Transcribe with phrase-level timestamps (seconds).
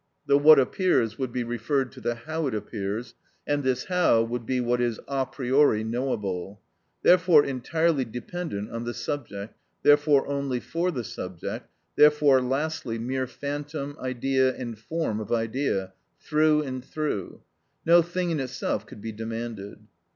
[0.25, 3.13] The "what appears" would be referred to the "how it appears,"
[3.45, 6.59] and this "how" would be what is a priori knowable,
[7.03, 9.53] therefore entirely dependent on the subject,
[9.83, 11.67] therefore only for the subject,
[11.97, 17.41] therefore, lastly, mere phantom, idea and form of idea, through and through:
[17.85, 19.81] no thing in itself could be demanded.